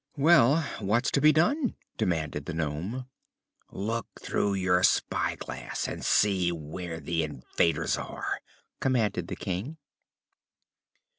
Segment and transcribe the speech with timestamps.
[0.17, 3.05] "Well, what's to be done?" demanded the nome.
[3.69, 8.39] "Look through your spyglass, and see where the invaders are,"
[8.79, 9.77] commanded the King.